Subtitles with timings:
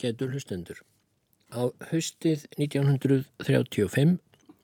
[0.00, 0.78] Ágætur hlustendur.
[1.52, 4.14] Á haustið 1935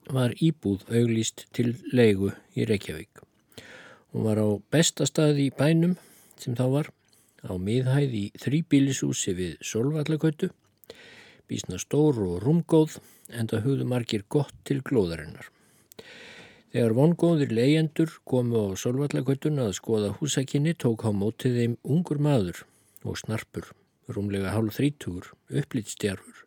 [0.09, 3.21] var íbúð auglýst til leigu í Reykjavík.
[4.09, 5.93] Hún var á besta staði í bænum
[6.41, 6.89] sem þá var,
[7.45, 10.49] á miðhæð í þrýbílisúsi við Solvallagötu,
[11.45, 12.97] bísna stór og rúmgóð
[13.29, 15.51] en það hugðu margir gott til glóðarinnar.
[16.73, 22.65] Þegar vongóðir leyendur komu á Solvallagötun að skoða húsakinni tók á mótið þeim ungur maður
[23.05, 23.69] og snarpur,
[24.11, 26.43] rúmlega hálf þrítugur, upplýtstjarfur.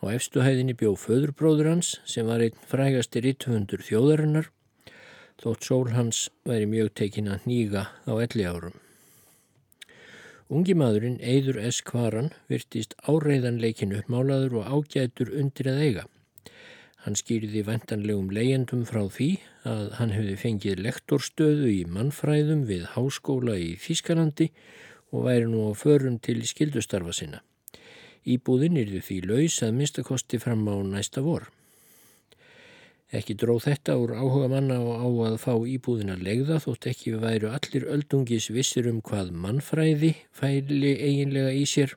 [0.00, 4.48] Á efstuhæðinni bjó föðurbróður hans sem var einn frægasti ritthundur þjóðarinnar
[5.40, 8.76] þótt sól hans væri mjög tekin að nýga á elli árum.
[10.50, 11.78] Ungi maðurinn Eidur S.
[11.86, 16.04] Kvaran virtist áreiðanleikin uppmálaður og ágætur undir að eiga.
[17.04, 19.30] Hann skýrði vendanlegum leyendum frá því
[19.68, 24.58] að hann hefði fengið lektorstöðu í mannfræðum við háskóla í Þískalandi og
[25.12, 27.40] væri nú á förum til skildustarfa sinna.
[28.26, 31.48] Íbúðin yrðu því laus að minnstakosti fram á næsta vor.
[33.10, 37.16] Ekki dróð þetta úr áhuga manna og á að fá íbúðin að legða þótt ekki
[37.18, 41.96] væru allir öldungis vissir um hvað mannfræði fæli eiginlega í sér.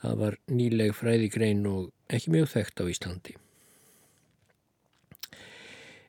[0.00, 3.34] Það var nýleg fræðigrein og ekki mjög þekkt á Íslandi.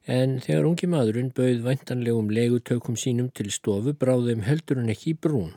[0.05, 5.17] En þegar ungi maðurinn bauð væntanlegum legutökum sínum til stofu bráðum heldur hann ekki í
[5.17, 5.53] brún.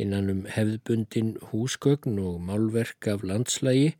[0.00, 3.90] Innan um hefðbundin húsgögn og málverk af landslægi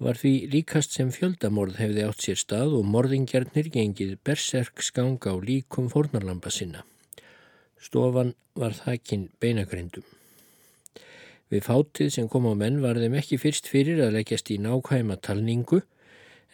[0.00, 5.34] var því líkast sem fjöldamorð hefði átt sér stað og morðingjarnir gengið berserk skang á
[5.38, 6.82] líkum fornarlampa sinna.
[7.80, 10.06] Stofan var þakin beinagrindum.
[11.50, 15.18] Við fátið sem kom á menn var þeim ekki fyrst fyrir að leggjast í nákvæma
[15.20, 15.82] talningu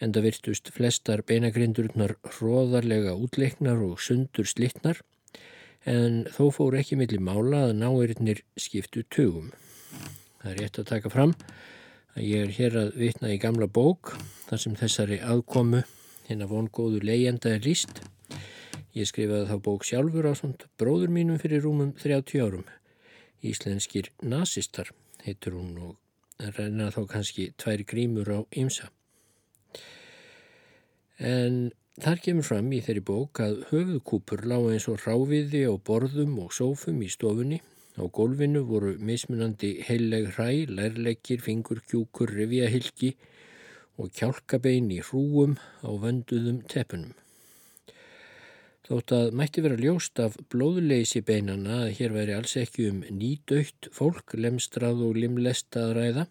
[0.01, 5.01] en það virtust flestar beinagrindurnar hróðarlega útleiknar og sundur slittnar
[5.87, 9.53] en þó fór ekki millir mála að náirinnir skiptu tugum.
[10.41, 11.33] Það er rétt að taka fram
[12.17, 14.17] að ég er hér að vitna í gamla bók
[14.49, 15.83] þar sem þessari aðkomu
[16.27, 18.01] hérna vongóðu leyenda er líst.
[18.97, 22.67] Ég skrifaði þá bók sjálfur á svont bróður mínum fyrir rúmum 30 árum.
[23.45, 24.91] Íslenskir nazistar
[25.23, 28.89] heitur hún og reyna þá kannski tvær grímur á ymsa.
[31.17, 36.35] En Þar kemur fram í þeirri bók að höfuðkúpur lág eins og ráfiði á borðum
[36.43, 37.57] og sófum í stofunni.
[37.97, 43.15] Á gólfinu voru mismunandi heileg hræ, lærleggir, fingurkjúkur, revjahylki
[43.97, 47.15] og kjálkabein í hrúum á vönduðum teppunum.
[48.85, 53.89] Þótt að mætti vera ljóst af blóðleysi beinana að hér væri alls ekki um nýdaukt
[53.97, 56.29] fólk, lemstrað og limlestað ræða,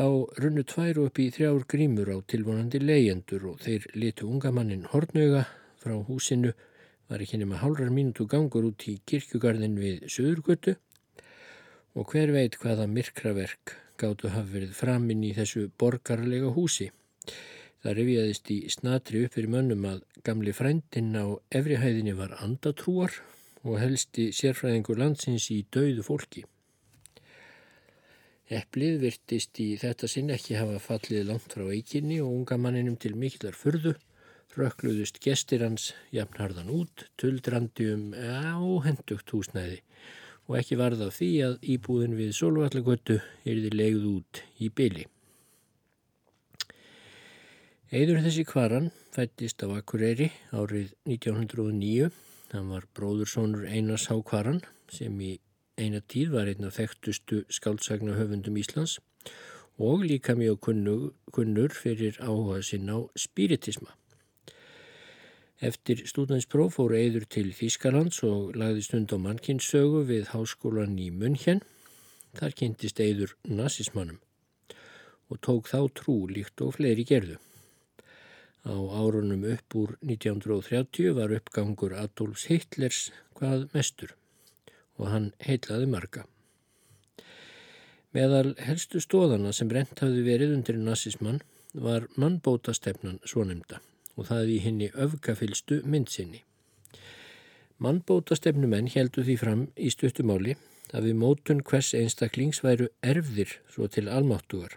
[0.00, 0.06] Þá
[0.40, 5.42] runnu tvær upp í þrjár grímur á tilvonandi leyendur og þeir litu unga mannin hortnöga
[5.82, 6.54] frá húsinu,
[7.10, 10.72] var ekki nema hálrar mínútu gangur út í kirkjugarðin við Suðurgötu
[11.92, 16.86] og hver veit hvaða myrkraverk gáttu hafa verið framinn í þessu borgarlega húsi.
[17.84, 21.28] Það reviðist í snatri upp fyrir mönnum að gamli frændin á
[21.60, 23.20] efrihæðinni var andatrúar
[23.68, 26.46] og helsti sérfræðingur landsins í dauðu fólki.
[28.50, 33.12] Eplið virtist í þetta sinn ekki hafa fallið langt frá eikinni og unga manninum til
[33.14, 33.92] mikillar fyrðu
[34.56, 39.78] rökkluðust gestir hans jafnharðan út, tuldrandi um áhendugt húsnæði
[40.50, 45.04] og ekki varða því að íbúðin við Solvallagötu erði legð út í byli.
[47.94, 52.10] Eður þessi kvaran fættist á Akureyri árið 1909.
[52.50, 54.58] Hann var bróðursónur Einars Há kvaran
[54.90, 55.36] sem í
[55.80, 58.98] eina tíð var einn af þekktustu skáldsagna höfundum Íslands
[59.80, 63.94] og líka mjög kunnur, kunnur fyrir áhuga sinn á spiritisma.
[65.60, 71.60] Eftir stúdanspróf fór Eður til Þýskalands og lagði stund á mannkynnssögu við háskólan í München.
[72.36, 74.20] Þar kynntist Eður nazismannum
[75.30, 77.36] og tók þá trú líkt og fleiri gerðu.
[78.66, 83.06] Á árunum upp úr 1930 var uppgangur Adolfs Hitlers
[83.38, 84.16] hvað mestur
[85.00, 86.26] og hann heitlaði marga.
[88.14, 91.40] Meðal helstu stóðana sem brent hafði verið undir nazismann
[91.86, 93.78] var mannbótastefnan svonemda
[94.18, 96.42] og það í henni öfgafylstu myndsinni.
[97.80, 100.56] Mannbótastefnumenn heldu því fram í stuttumáli
[100.90, 104.74] að við mótun hvers einstaklings væru erfðir svo til almáttugar.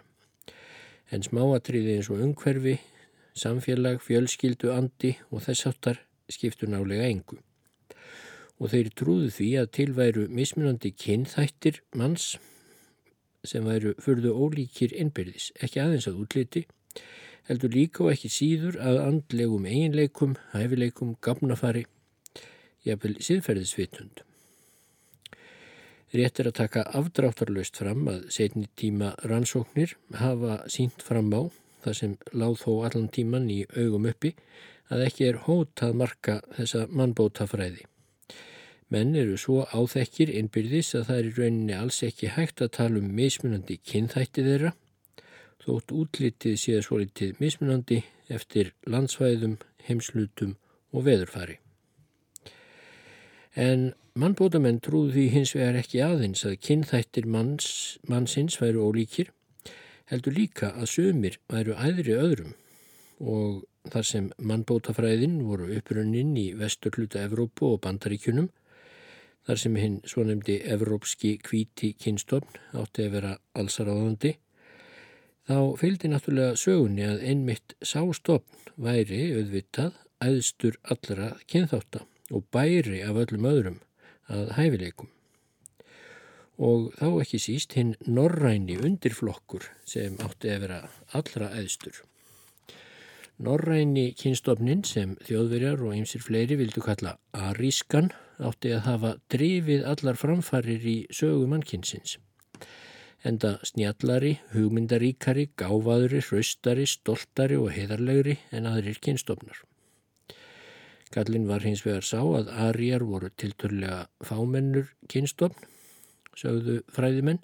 [1.10, 2.78] En smáatriði eins og umhverfi,
[3.36, 6.00] samfélag, fjölskyldu, andi og þess áttar
[6.30, 7.42] skiptu nálega engu
[8.60, 12.34] og þeir trúðu því að tilværu mismunandi kynþættir manns
[13.44, 16.64] sem væru fyrðu ólíkir innbyrðis, ekki aðeins að útliti,
[17.48, 21.84] heldur líka og ekki síður að andlegum eiginleikum, hæfileikum, gafnafari,
[22.86, 24.24] jafnvel síðferðisvitund.
[26.14, 31.42] Rétt er að taka afdráttarlaust fram að setni tíma rannsóknir hafa sínt fram á,
[31.84, 34.30] það sem láð þó allan tíman í augum uppi,
[34.94, 37.82] að ekki er hótað marka þessa mannbótafræði.
[38.94, 43.00] Menn eru svo áþekkir innbyrðis að það er í rauninni alls ekki hægt að tala
[43.00, 44.70] um mismunandi kynþætti þeirra,
[45.64, 47.98] þótt útlitið séð svo litið mismunandi
[48.30, 49.58] eftir landsvæðum,
[49.88, 50.54] heimslutum
[50.94, 51.58] og veðurfari.
[53.58, 57.68] En mannbótamenn trúðu því hins vegar ekki aðeins að kynþættir manns,
[58.06, 59.34] mannsins væru ólíkir,
[60.10, 62.54] heldur líka að sömur væru æðri öðrum
[63.18, 68.52] og þar sem mannbótafræðin voru upprunnin í vesturluta Evrópu og Bandaríkunum,
[69.44, 74.34] þar sem hinn svo nefndi evrópski kvíti kynstofn átti að vera allsaráðandi,
[75.44, 83.20] þá fylgdi náttúrulega sögunni að einmitt sástofn væri auðvitað æðstur allra kynþáta og bæri af
[83.24, 83.82] öllum öðrum
[84.32, 85.10] að hæfileikum.
[86.64, 90.80] Og þá ekki síst hinn norræni undirflokkur sem átti að vera
[91.18, 91.98] allra eðstur.
[93.42, 100.18] Norræni kynstofnin sem þjóðverjar og einsir fleiri vildu kalla arískan átti að hafa drifið allar
[100.20, 102.20] framfarir í sögumannkynnsins.
[103.26, 109.64] Enda snjallari, hugmyndaríkari, gáfaðuri, hraustari, stoltari og heiðarlegri en aðrir kynstofnar.
[111.10, 115.58] Gallin var hins vegar sá að arjar voru tilturlega fámennur kynstofn,
[116.38, 117.42] sögðu fræðimenn,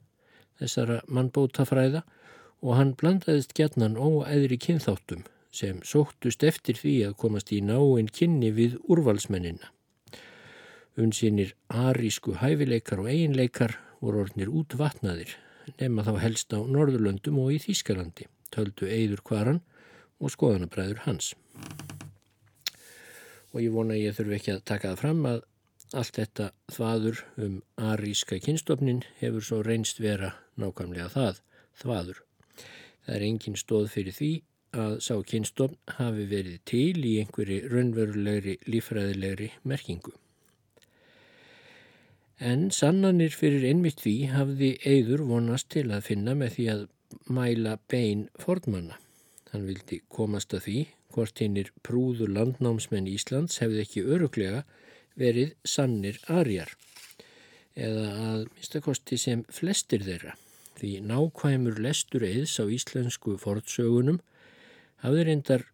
[0.63, 2.05] þessara mannbóta fræða
[2.63, 8.53] og hann blandaðist gætnan óæðri kynþáttum sem sóttust eftir því að komast í náinn kynni
[8.55, 9.71] við úrvalsmennina.
[11.01, 15.37] Unsýnir arísku hæfileikar og eiginleikar voru orðnir útvatnaðir
[15.81, 19.61] nema þá helst á Norðurlöndum og í Þýskalandi, töldu Eidur Kvaran
[20.21, 21.35] og skoðanabræður hans
[23.51, 25.41] og ég vona ég þurfi ekki að taka það fram að
[26.01, 27.57] allt þetta þvaður um
[27.91, 31.41] aríska kynstofnin hefur svo reynst vera nákvæmlega það,
[31.81, 32.21] þvaður.
[33.07, 34.31] Það er engin stóð fyrir því
[34.77, 40.13] að sá kynstofn hafi verið til í einhverju raunverulegri lífræðilegri merkingu.
[42.41, 46.87] En sannanir fyrir einmitt því hafði Eidur vonast til að finna með því að
[47.29, 48.97] mæla bein fornmanna.
[49.51, 50.79] Hann vildi komast að því
[51.11, 54.63] hvort hinnir prúðu landnámsmenn Íslands hefði ekki öruglega
[55.19, 56.71] verið sannir arjar
[57.75, 60.37] eða að minnstakosti sem flestir þeirra
[60.81, 64.21] því nákvæmur lestur eðs á íslensku fortsögunum
[65.03, 65.67] hafði reyndar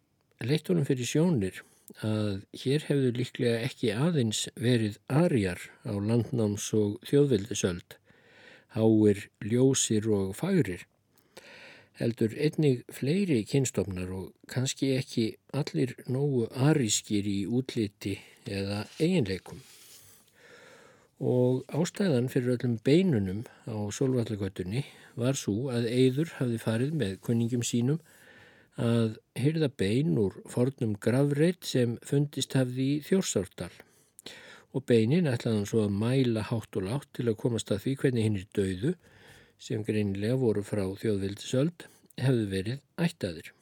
[0.43, 1.61] leittunum fyrir sjónir
[2.03, 7.97] að hér hefðu líklega ekki aðeins verið arjar á landnáms og þjóðveldisöld
[8.75, 10.83] háir, ljósir og fagrir
[11.97, 15.25] heldur einnig fleiri kynstofnar og kannski ekki
[15.57, 19.63] allir nógu arískir í útliti eða eiginleikum.
[21.17, 24.83] Og ástæðan fyrir öllum beinunum á solvallagötunni
[25.17, 27.97] var svo að Eidur hafði farið með kunningum sínum
[28.77, 33.73] að hyrða bein úr fornum gravreit sem fundist hafði í þjórsárdal.
[34.75, 37.93] Og beinin ætlaði hann svo að mæla hátt og látt til að komast að því
[38.01, 38.95] hvernig hinn er döðu
[39.57, 41.87] sem greinilega voru frá þjóðvildisöld
[42.21, 43.53] hefðu verið ættaður.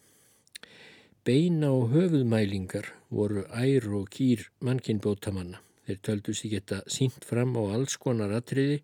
[1.26, 5.62] Beina og höfuðmælingar voru ær og kýr mannkinnbótamanna.
[5.86, 8.82] Þeir töldu sig geta sínt fram á alls konar atriði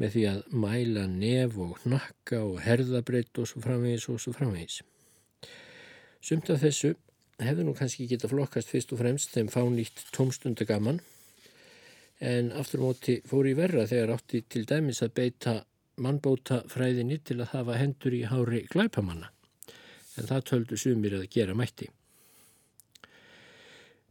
[0.00, 4.80] með því að mæla nef og nakka og herðabreytt og svo framvegis og svo framvegis.
[6.22, 6.92] Sumt af þessu
[7.42, 11.00] hefðu nú kannski geta flokkast fyrst og fremst þeim fánýtt tómstundagaman
[12.22, 15.54] en aftur móti fór í verra þegar átti til dæmis að beita
[16.02, 19.32] mannbóta fræðinni til að hafa hendur í hári glæpamanna
[20.20, 21.88] en það töldu sumir að gera mætti.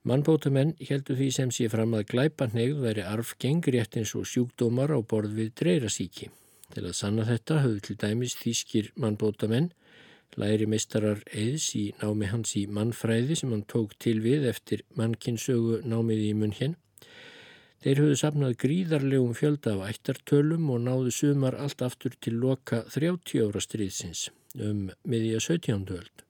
[0.10, 5.36] Mannbótamenn heldur því sem sé fram að glæpanegð veri arfgengrétt eins og sjúkdómar á borð
[5.38, 6.32] við dreyrasíki.
[6.74, 9.70] Til að sanna þetta höfðu til dæmis þýskir mannbótamenn,
[10.40, 15.82] læri meistarar eðs í námi hans í mannfræði sem hann tók til við eftir mannkinsögu
[15.84, 16.78] námið í munn henn
[17.82, 23.42] Þeir höfðu sapnað gríðarlegum fjölda af ættartölum og náðu sumar allt aftur til loka 30
[23.42, 24.28] ára stríðsins
[24.62, 25.88] um miðja 17.
[25.90, 26.22] höld.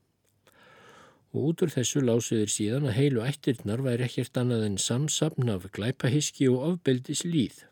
[1.35, 5.67] Og út úr þessu lásuður síðan að heilu ættirnar væri ekkert annað en samsapn af
[5.75, 7.65] glæpahiski og ofbeldis líð.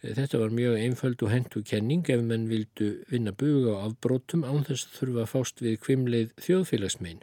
[0.00, 4.64] Þetta var mjög einföld og hendu kenning ef menn vildu vinna buga á afbrótum án
[4.64, 7.20] þess að þurfa að fást við kvimleið þjóðfélagsmein.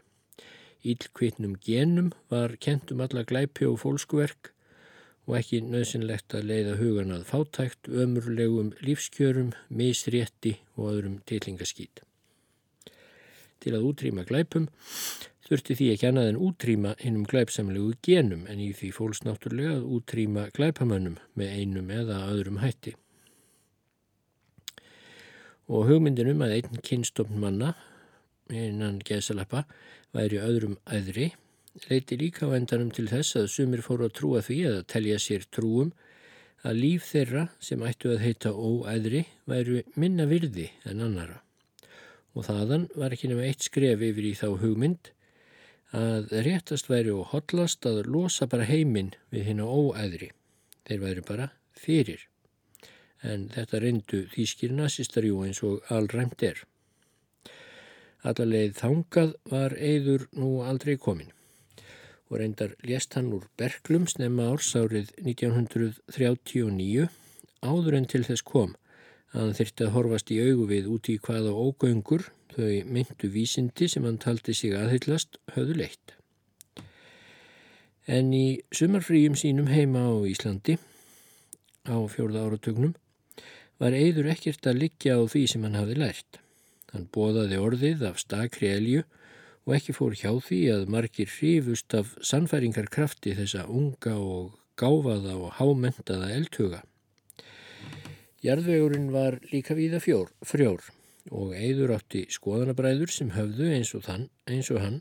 [0.85, 4.51] Ílkvittnum genum var kent um alla glæpi og fólkskuverk
[5.25, 12.03] og ekki nöðsynlegt að leiða hugan að fátækt, ömurlegum lífskjörum, misrétti og öðrum tillingaskýt.
[13.57, 14.69] Til að útrýma glæpum
[15.47, 19.89] þurfti því ekki annað en útrýma hinnum glæpsamlegu genum en í því fólks náttúrulega að
[19.97, 22.95] útrýma glæpamönnum með einum eða öðrum hætti.
[25.71, 27.73] Og hugmyndinum að einn kynstofn manna
[28.51, 29.65] innan gesalappa
[30.15, 31.31] væri öðrum æðri
[31.87, 35.47] leiti líka á endanum til þess að sumir fóru að trúa því að telja sér
[35.51, 35.91] trúum
[36.67, 41.41] að líf þeirra sem ættu að heita óæðri væru minna virði en annara.
[42.35, 45.11] Og þaðan var ekki nema eitt skref yfir í þá hugmynd
[45.95, 50.31] að réttast væri og hotlast að losa bara heiminn við hérna óæðri.
[50.87, 52.27] Þeir væri bara fyrir.
[53.23, 56.63] En þetta reyndu þýskir nazistarjú eins og allræmt er.
[58.23, 61.31] Allarleið þangað var eigður nú aldrei komin
[62.27, 67.07] og reyndar lést hann úr Berglum snemma ársárið 1939
[67.63, 68.73] áður en til þess kom
[69.31, 72.27] að hann þyrtti að horfast í augu við út í hvaða ógöngur
[72.57, 76.15] þau myndu vísindi sem hann taldi sig aðhyllast höfðu leitt.
[78.07, 80.77] En í sumarfríum sínum heima á Íslandi
[81.85, 82.95] á fjórða áratögnum
[83.77, 86.41] var Eidur ekkert að liggja á því sem hann hafi lært.
[86.93, 89.03] Hann bóðaði orðið af stakri elju
[89.67, 95.57] og ekki fór hjá því að margir hrifust af sannfæringarkrafti þessa unga og gáfaða og
[95.59, 96.81] hámentaða eldhuga.
[98.45, 100.85] Jarðvegurinn var líka víða fjór, frjór
[101.31, 104.99] og eigður átti skoðanabræður sem höfðu eins og, þann, eins og hann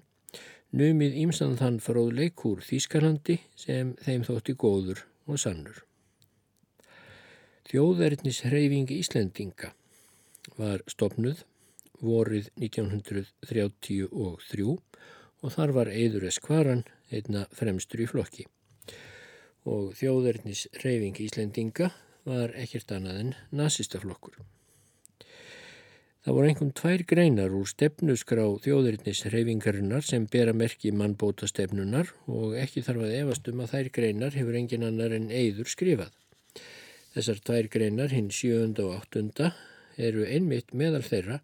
[0.76, 5.82] numið ímsan þann fróð leikúr Þýskalandi sem þeim þótti góður og sannur.
[7.66, 9.72] Þjóðverðnis hreyfingi Íslendinga
[10.58, 11.44] var stopnuð
[12.02, 14.10] vorið 1933
[15.42, 16.38] og þar var Eidur S.
[16.42, 18.46] Kvaran einna fremstur í flokki
[19.66, 21.90] og þjóðverðnis reyfing Íslendinga
[22.26, 24.38] var ekkert annað en nazistaflokkur.
[26.26, 32.56] Það voru einhvern tvær greinar úr stefnusgrá þjóðverðnis reyfingarinnar sem bera merki mannbóta stefnunar og
[32.58, 36.10] ekki þarf að efast um að þær greinar hefur engin annar en Eidur skrifað.
[37.14, 39.52] Þessar tvær greinar, hinn sjönda og áttunda,
[39.94, 41.38] eru einmitt meðal þeirra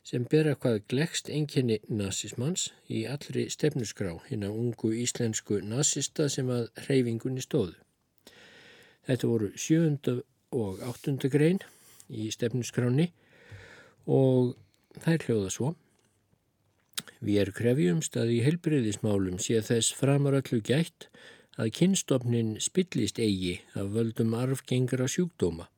[0.00, 6.48] sem bera hvað glegst enginni nazismans í allri stefnusgrá hinn að ungu íslensku nazista sem
[6.48, 7.76] að hreyfingunni stóðu.
[9.04, 10.22] Þetta voru sjönda
[10.56, 11.60] og áttunda grein
[12.08, 13.12] í stefnuskráni
[14.06, 14.54] og
[15.04, 15.74] þær hljóða svo.
[17.22, 21.08] Við erum krefjumst að í helbriðismálum sé þess framar öllu gætt
[21.60, 25.68] að kynstofnin spillist eigi af völdum arfgengra sjúkdóma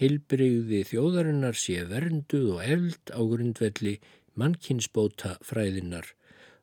[0.00, 3.98] Hilbrigði þjóðarinnar sé vernduð og eld á grundvelli
[4.40, 6.06] mannkinsbóta fræðinnar,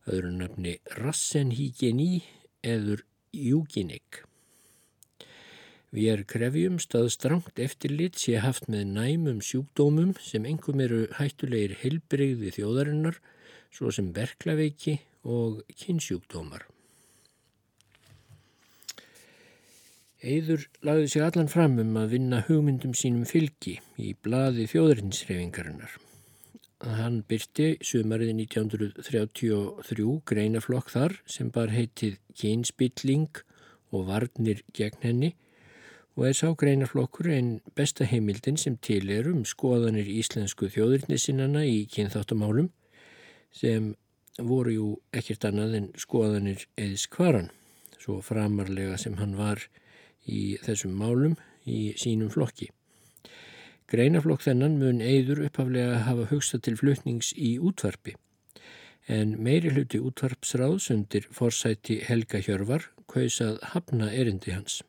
[0.10, 2.24] öðru nafni rassenhíkjeni
[2.66, 3.04] eður
[3.38, 4.24] júginik.
[5.96, 11.78] Við er krefjumst að strangt eftirlit sé haft með næmum sjúkdómum sem engum eru hættulegir
[11.80, 13.22] hilbrigði þjóðarinnar,
[13.72, 16.66] svo sem berklaveiki og kynnsjúkdómar.
[20.28, 25.94] Eður lagði sig allan fram um að vinna hugmyndum sínum fylgi í blaði þjóðurinsreifingarinnar.
[26.84, 33.40] Hann byrti sumarið 1933 greinaflokk þar sem bar heitið Kynspilling
[33.94, 35.36] og Varnir gegn henni
[36.18, 41.84] og er sá greinaflokkur einn besta heimildin sem til er um skoðanir íslensku þjóðurinnisinnana í
[41.94, 42.72] kynþáttamálum
[43.54, 43.92] sem
[44.38, 47.52] voru jú ekkert annað en skoðanir eðis kvaran,
[48.02, 49.62] svo framarlega sem hann var
[50.26, 51.38] í þessum málum
[51.70, 52.72] í sínum flokki.
[53.88, 58.18] Greinaflokk þennan mun eigður upphaflega hafa hugsta til flutnings í útvarpi
[59.08, 64.82] en meiri hluti útvarpsráðs undir forsæti Helga Hjörvar kausað hafna erindi hans.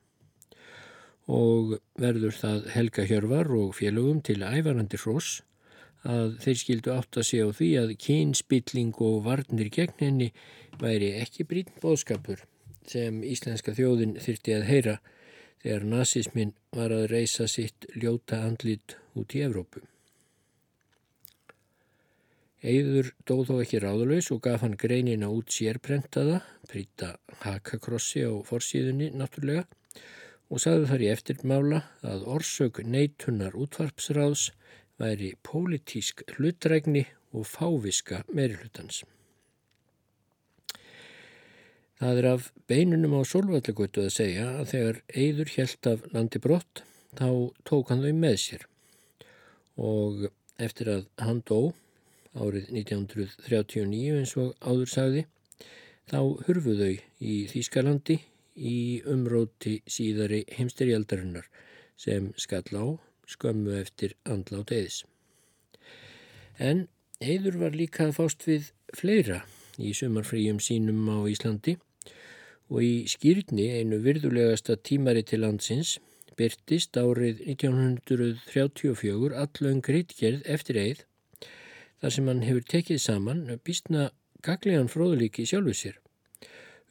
[1.28, 5.42] Og verður það Helga Hjörvar og félögum til ævarandi hross
[6.08, 10.30] að þeir skildu átt að segja á því að kynspilling og varnir gegn henni
[10.80, 12.44] væri ekki brítn bóðskapur
[12.88, 14.96] sem íslenska þjóðin þyrti að heyra
[15.62, 19.82] þegar nazismin var að reysa sitt ljóta andlit út í Evrópu.
[22.58, 29.12] Eður dóð þó ekki ráðalös og gaf hann greinina út sérprentaða, prýta hakakrossi á forsíðunni
[29.14, 29.66] náttúrulega
[30.48, 34.48] og sagði þar í eftirmála að orsök neitunar útvarpsráðs
[34.98, 37.04] væri pólitísk hlutrækni
[37.36, 39.04] og fáviska meirihlutans.
[41.98, 46.84] Það er af beinunum á solvallagötu að segja að þegar Eidur helt af landi brott
[47.18, 47.28] þá
[47.66, 48.66] tók hann þau með sér
[49.78, 50.28] og
[50.62, 51.72] eftir að hann dó
[52.38, 55.24] árið 1939 eins og áður sagði
[56.10, 58.18] þá hurfu þau í Þýskalandi
[58.58, 61.48] í umróti síðari heimsterjaldarinnar
[61.98, 62.86] sem skall á
[63.28, 65.02] skömmu eftir andlátt eðis.
[66.58, 66.88] En
[67.18, 69.40] Eidur var líka að fást við fleira
[69.78, 71.74] í sumarfríum sínum á Íslandi
[72.70, 75.96] og í skýrni einu virðulegasta tímari til landsins
[76.38, 81.02] byrtist árið 1934 allöng rítgerð eftir eið
[81.98, 84.10] þar sem hann hefur tekið saman býstna
[84.46, 85.98] gaglegan fróðlíki sjálfu sér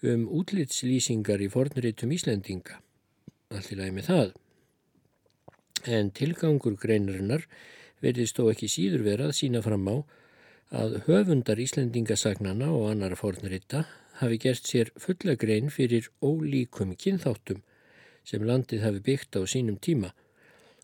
[0.06, 2.82] um útlitslýsingar í fornritum Íslendinga.
[3.54, 4.34] Allt í lagi með það.
[5.88, 7.48] En tilgangur greinarinnar
[8.04, 9.96] verðist þó ekki síður verið að sína fram á
[10.78, 13.86] að höfundar Íslendingasagnana og annar fornrita
[14.20, 17.64] hafi gert sér fulla grein fyrir ólíkum kynþáttum
[18.28, 20.12] sem landið hafi byggt á sínum tíma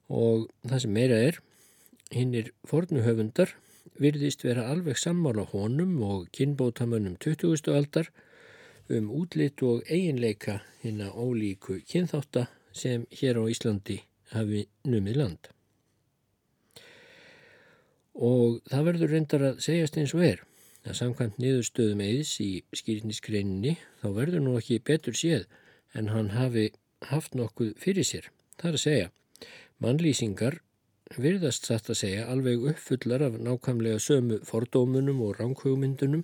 [0.08, 1.39] og það sem meira er,
[2.13, 3.55] hinn er fornuhöfundar
[4.00, 7.67] virðist vera alveg sammála honum og kynbótamönnum 20.
[7.74, 8.10] aldar
[8.90, 14.02] um útlitt og eiginleika hinn að ólíku kynþátta sem hér á Íslandi
[14.34, 15.50] hafi numið land.
[18.13, 20.44] Og það verður reyndar að segjast eins og er
[20.84, 25.48] að samkvæmt niðurstöðum eðis í skýrniskreininni þá verður nú ekki betur séð
[25.96, 26.70] en hann hafi
[27.10, 28.29] haft nokkuð fyrir sér.
[28.60, 29.10] Það er að segja,
[29.79, 30.60] mannlýsingar
[31.24, 36.24] virðast satt að segja alveg uppfullar af nákvæmlega sömu fordómunum og ránkhugmyndunum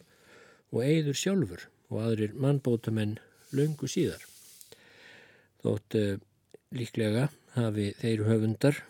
[0.74, 3.18] og eigður sjálfur og aðrir mannbótamenn
[3.56, 4.22] löngu síðar.
[5.64, 6.16] Þótt uh,
[6.76, 8.84] líklega hafi þeir höfundar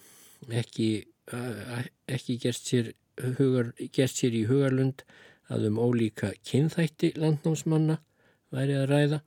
[0.50, 0.90] ekki,
[1.34, 2.94] uh, ekki gert, sér
[3.40, 5.04] hugar, gert sér í hugarlund
[5.50, 7.98] að um ólíka kynþætti landnámsmanna
[8.54, 9.20] væri að ræða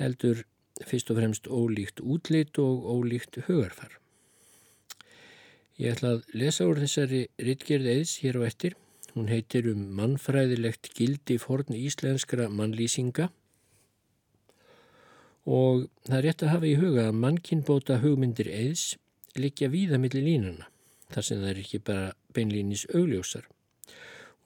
[0.00, 0.42] heldur
[0.84, 3.96] fyrst og fremst ólíkt útlit og ólíkt hugarfar.
[5.76, 8.76] Ég ætla að lesa úr þessari rittgerð eðs hér á eftir.
[9.16, 13.30] Hún heitir um mannfræðilegt gildi forn íslenskra mannlýsinga
[15.46, 18.96] og það er rétt að hafa í huga að mannkinnbóta hugmyndir eðs
[19.40, 20.66] likja víða millir línana
[21.14, 23.46] þar sem það er ekki bara beinlínis augljósar.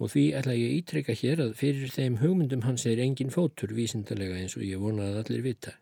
[0.00, 4.38] Og því ætla ég ítrekka hér að fyrir þeim hugmyndum hans er engin fótur vísindarlega
[4.38, 5.74] eins og ég vona að allir vita.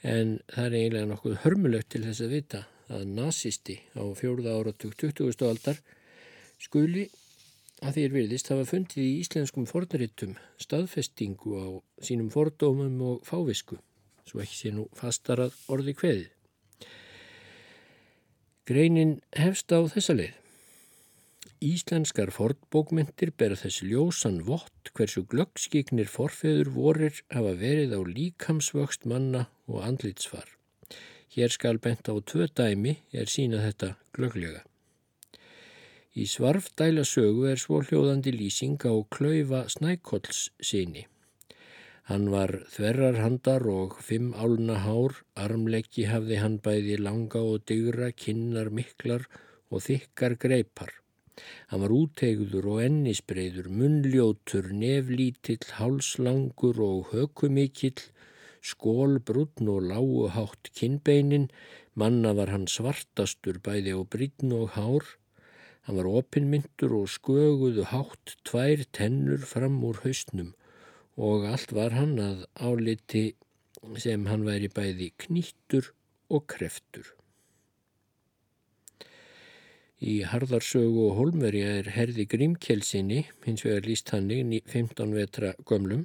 [0.00, 2.62] En það er eiginlega nokkuð hörmulegt til þess að vita
[2.94, 5.44] að nazisti á fjórða áratug 20.
[5.48, 5.78] aldar
[6.62, 7.06] skuli
[7.84, 11.66] að þér virðist hafa fundið í íslenskum fornarittum staðfestingu á
[12.04, 13.76] sínum fordómum og fávisku,
[14.24, 16.30] svo ekki sé nú fastarað orði kveðið.
[18.64, 20.40] Greinin hefst á þessa leið.
[21.64, 29.46] Íslenskar fornbókmyndir bera þessi ljósan vott hversu glöggskiknir forfeður vorir hafa verið á líkamsvöxt manna
[29.68, 30.48] og andlitsfar.
[31.36, 34.64] Hér skal bent á tvö dæmi er sína þetta glögglega.
[36.14, 41.08] Í svarfdæla sögu er svo hljóðandi lýsing á klaufa snækolls síni.
[42.06, 48.70] Hann var þverrarhandar og fimm álna hár, armleggi hafði hann bæði langa og dygra, kinnar
[48.78, 49.24] miklar
[49.72, 50.92] og þykkar greipar.
[51.72, 58.04] Hann var útegður og ennisbreyður, munnljótur, neflítill, hálslangur og hökumikill,
[58.62, 61.50] skól, brunn og lágu hátt kinnbeinin,
[61.98, 65.10] manna var hann svartastur bæði á brinn og hár,
[65.86, 70.54] hann var opinmyndur og sköguðu hátt tvær tennur fram úr hausnum
[71.16, 73.26] og allt var hann að áliti
[74.00, 75.92] sem hann væri bæði knýttur
[76.32, 77.12] og kreftur.
[80.04, 86.04] Í Harðarsögu og Holmverja er herði Grímkjelsinni, hins vegar líst hannig 15 vetra gömlum,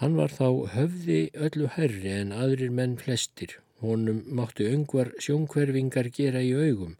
[0.00, 3.58] Hann var þá höfði öllu herri en aðrir menn flestir.
[3.84, 6.94] Honum mátti öngvar sjónkverfingar gera í augum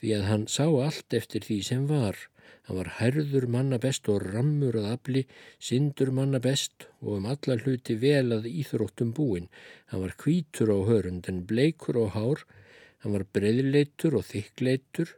[0.00, 2.18] því að hann sá allt eftir því sem var.
[2.66, 5.24] Hann var herður manna best og rammur að afli,
[5.58, 9.48] syndur manna best og um alla hluti vel að íþróttum búin.
[9.92, 12.44] Hann var kvítur á hörund en bleikur á hár,
[13.02, 15.16] hann var breyðleitur og þykkleitur,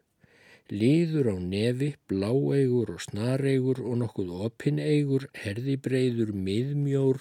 [0.73, 7.19] Liður á nefi, bláeigur og snareigur og nokkuð opineigur, herðibreiður, miðmjór,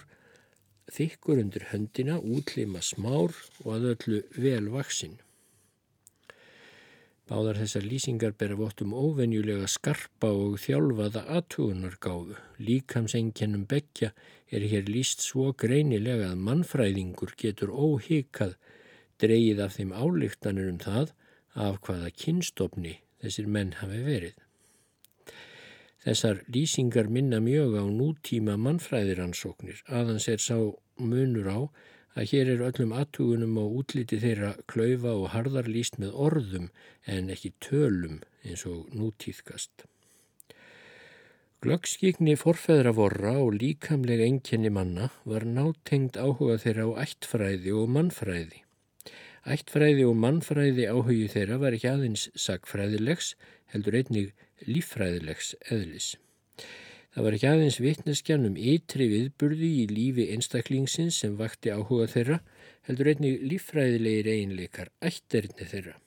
[0.95, 5.17] þykkur undir höndina, útlima smár og að öllu velvaksinn.
[7.29, 12.37] Báðar þessar lýsingar bera vottum óvenjulega skarpa og þjálfaða aðtugunargáfu.
[12.59, 14.11] Líkamsenkjennum begja
[14.51, 18.57] er hér líst svo greinilega að mannfræðingur getur óhikað
[19.21, 21.13] dreyið af þeim álíktanir um það
[21.53, 24.35] af hvaða kynstofni þessir menn hafi verið.
[26.01, 30.57] Þessar lýsingar minna mjög á nútíma mannfræðiransóknir aðans er sá
[30.97, 31.59] munur á
[32.15, 36.67] að hér er öllum aðtugunum á útliti þeirra klaufa og harðar líst með orðum
[37.07, 39.85] en ekki tölum eins og nútíðkast.
[41.61, 48.63] Glöggskikni forfæðra vorra og líkamlega enkenni manna var nátengd áhuga þeirra á ættfræði og mannfræði.
[49.45, 53.35] Ættfræði og mannfræði áhugi þeirra var ekki aðeins sagfræðilegs,
[53.73, 54.33] heldur einnig
[54.65, 56.15] líffræðilegs eðlis.
[57.11, 62.37] Það var ekki aðeins vitneskjan um ytri viðburði í lífi einstaklingsins sem vakti áhuga þeirra,
[62.87, 65.97] heldur einnig líffræðilegir eiginleikar, ætterni þeirra.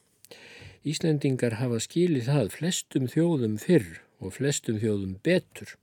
[0.88, 3.90] Íslendingar hafa skilið það flestum þjóðum fyrr
[4.24, 5.74] og flestum þjóðum betur.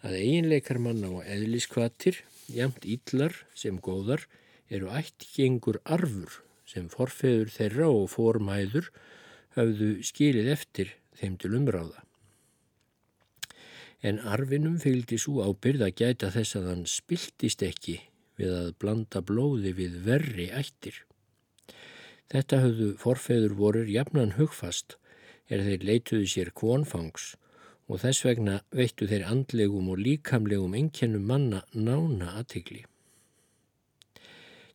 [0.00, 4.24] Að eiginleikar manna og eðliskvatir, jamt íllar sem góðar,
[4.72, 8.88] eru ættgengur arfur sem forfeður þeirra og formæður
[9.58, 12.00] hafðu skilið eftir þeim til umráða
[14.02, 18.00] en arfinum fylgdi svo ábyrð að gæta þess að hann spiltist ekki
[18.40, 20.96] við að blanda blóði við verri ættir.
[22.32, 24.96] Þetta höfðu forfeður vorur jafnan hugfast
[25.52, 27.34] er þeir leituðu sér kvonfangs
[27.92, 32.82] og þess vegna veittu þeir andlegum og líkamlegum enkenum manna nána aðtikli.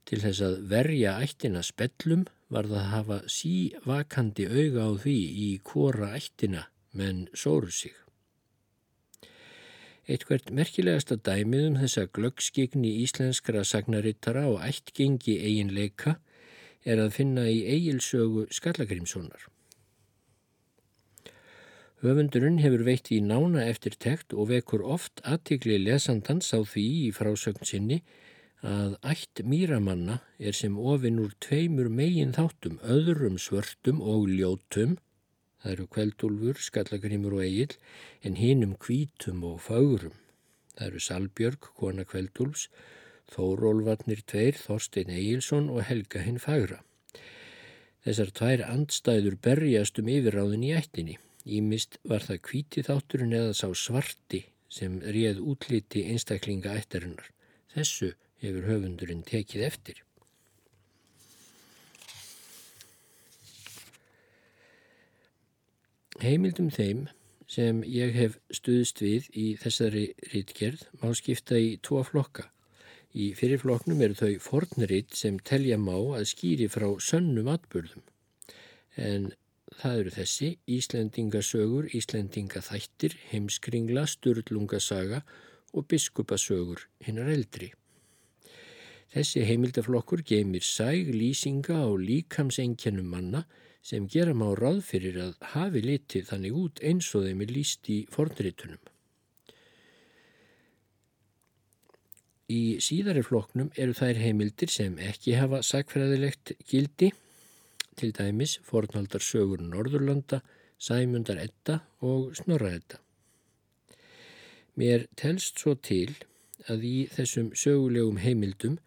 [0.08, 5.48] Til þess að verja ættina spellum var það að hafa sívakandi auga á því í
[5.68, 7.96] hvora ættina menn sóru sig.
[10.08, 16.16] Eitthvert merkilegasta dæmið um þessa glöggskigni íslenskra sagnarittara og ættgengi eiginleika
[16.88, 19.50] er að finna í eigilsögu Skallagrimssonar.
[22.06, 27.12] Höfundurinn hefur veitt í nána eftir tekt og vekur oft aðtikli lesandans á því í
[27.18, 28.04] frásögn sinni
[28.62, 34.96] að ætt mýramanna er sem ofinn úr tveimur megin þáttum, öðrum svörtum og ljótum
[35.68, 37.74] Það eru kveldúlfur, skallagrimur og eigil
[38.24, 40.14] en hinum kvítum og fárum.
[40.78, 42.70] Það eru Salbjörg, kona kveldúlfs,
[43.28, 46.80] Þórólvarnir tveir, Þorstein Egilson og Helga hinn fagra.
[48.08, 51.20] Þessar tvær andstæður berjast um yfirráðin í ættinni.
[51.44, 57.28] Ímist var það kvíti þátturinn eða sá svarti sem réð útliti einstaklinga ættarinnar.
[57.76, 60.07] Þessu hefur höfundurinn tekið eftir.
[66.18, 67.02] Heimildum þeim
[67.46, 72.48] sem ég hef stuðst við í þessari rítgerð má skipta í tvo flokka.
[73.14, 78.02] Í fyrirfloknum eru þau fornritt sem telja má að skýri frá sönnum atbyrðum.
[78.98, 79.30] En
[79.78, 85.22] það eru þessi Íslendingasögur, Íslendingaþættir, heimskringla, sturlungasaga
[85.78, 87.70] og biskupasögur hinnar eldri.
[89.14, 93.46] Þessi heimildaflokkur geymir sæg lýsinga á líkamsenkjænum manna
[93.88, 97.88] sem gera má ráð fyrir að hafi litið þannig út eins og þeim er líst
[97.94, 98.82] í fornritunum.
[102.52, 107.12] Í síðari floknum eru þær heimildir sem ekki hafa sagfræðilegt gildi,
[107.98, 110.42] til dæmis fornaldar sögur Norðurlanda,
[110.78, 113.00] Sæmundar Edda og Snorra Edda.
[114.78, 116.14] Mér telst svo til
[116.70, 118.78] að í þessum sögulegum heimildum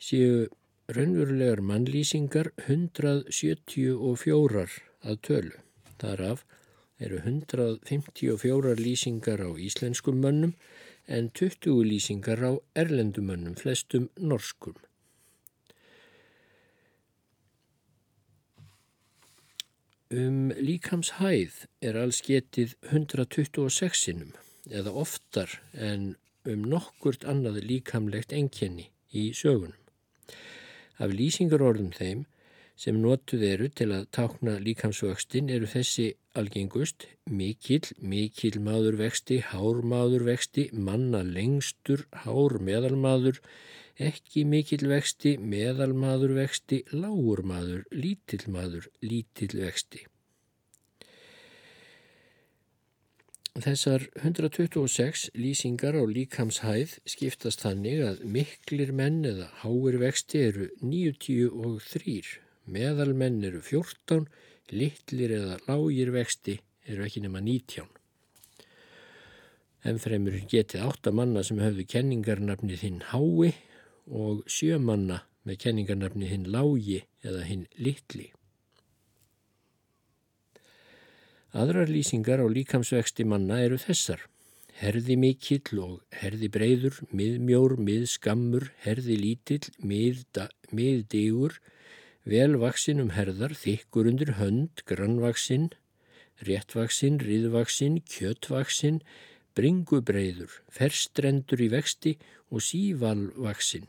[0.00, 0.46] séu
[0.92, 4.64] raunverulegar mannlýsingar 174
[5.04, 5.56] að tölu.
[6.00, 6.44] Þaraf
[7.00, 10.52] eru 154 lýsingar á íslenskum mönnum
[11.06, 14.74] en 20 lýsingar á erlendumönnum, flestum norskum.
[20.14, 24.36] Um líkamshæð er alls getið 126 sinum
[24.70, 29.83] eða oftar en um nokkurt annað líkamlegt enkenni í sögunum.
[31.02, 32.24] Af lýsingarorðum þeim
[32.78, 36.06] sem notuð eru til að tákna líkamsvöxtin eru þessi
[36.38, 37.06] algengust.
[37.30, 43.40] Mikill, mikill maður vexti, hár maður vexti, manna lengstur, hár meðalmaður,
[43.98, 50.02] ekki mikill vexti, meðalmaður vexti, lágur maður, lítill maður, lítill vexti.
[53.54, 62.32] Þessar 126 lýsingar á líkamshæð skiptast þannig að miklir menn eða háir vexti eru 93,
[62.66, 64.26] meðalmenn eru 14,
[64.74, 66.56] litlir eða lágir vexti
[66.90, 67.86] eru ekki nema 19.
[69.86, 73.54] Ennfremur getið 8 manna sem höfðu kenningarnafni þinn hái
[74.10, 78.32] og 7 manna með kenningarnafni hinn lági eða hinn litli.
[81.54, 84.24] Aðrar lýsingar á líkamsvexti manna eru þessar.
[84.74, 91.54] Herði mikill og herði breyður, miðmjór, miðskammur, herði lítill, miðdigur,
[92.26, 95.68] velvaksinn um herðar, þykkur undir hönd, grannvaksinn,
[96.42, 98.98] réttvaksinn, riðvaksinn, kjöttvaksinn,
[99.54, 102.16] bringubreyður, ferstrendur í vexti
[102.50, 103.86] og sívalvaksinn.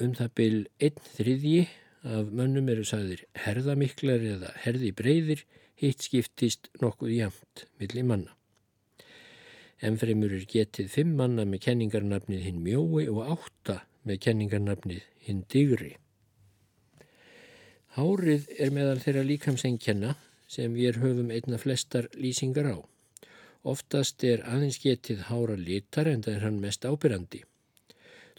[0.00, 1.62] Um það byl einn þriðji
[2.04, 5.44] af mönnum eru sagðir herðamiklar eða herði breyðir,
[5.80, 8.36] hitt skiptist nokkuð jamt millir manna.
[9.80, 15.94] Ennfremur er getið fimm manna með kenningarnafnið hinn mjói og átta með kenningarnafnið hinn digri.
[17.96, 20.14] Hárið er meðal þeirra líkamsengjanna
[20.50, 22.78] sem við höfum einna flestar lýsingar á
[23.60, 27.42] Oftast er aðeins getið hára litar en það er hann mest ábyrrandi.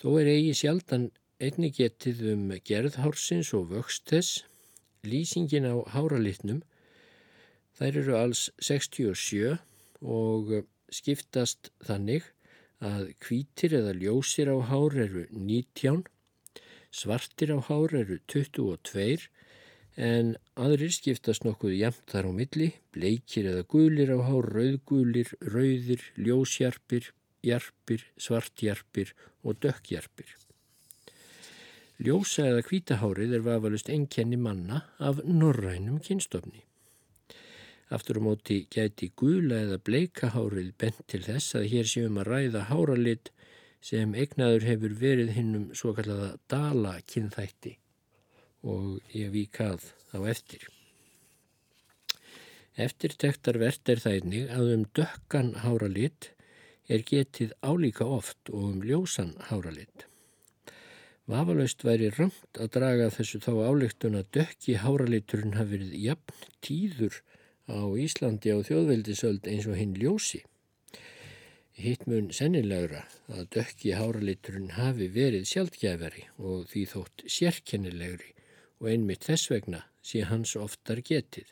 [0.01, 4.43] Þó er eigi sjaldan einni getið um gerðhársins og vöxt þess.
[5.01, 6.61] Lýsingin á háralitnum,
[7.77, 9.57] þær eru alls 67
[10.01, 10.51] og
[10.93, 12.27] skiptast þannig
[12.81, 16.03] að kvítir eða ljósir á hár eru 19,
[16.93, 19.29] svartir á hár eru 22
[19.97, 26.05] en aðrir skiptast nokkuð jæmt þar á milli, bleikir eða gulir á hár, rauðgulir, rauðir,
[26.17, 27.11] ljósjarpir,
[27.45, 30.40] jarpir, svartjarpir og dökkjarpir.
[32.01, 36.63] Ljósa eða kvítahárið er vafalust enkenni manna af norrænum kynstofni.
[37.93, 42.65] Aftur á móti gæti gula eða bleikahárið bent til þess að hér séum að ræða
[42.71, 43.29] háralit
[43.85, 47.77] sem egnaður hefur verið hinnum svo kallaða dala kynþætti
[48.65, 50.65] og ég víkað á eftir.
[52.81, 56.31] Eftirtektarvert er einnig að um dökkan háralit
[56.89, 60.10] er getið álíka oft og um ljósan háralit.
[61.29, 67.19] Vafalaust væri ramt að draga þessu þá álíktun að dökki háraliturinn hafi verið jafn tíður
[67.69, 70.41] á Íslandi á þjóðveldisöld eins og hinn ljósi.
[71.77, 78.33] Hitt mun sennilegra að dökki háraliturinn hafi verið sjálfgæfari og því þótt sérkennilegri
[78.81, 81.47] og einmitt þess vegna sé hans oftar getið.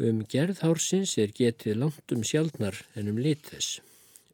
[0.00, 3.80] Um gerðhársins er getið langt um sjálfnar en um litþess.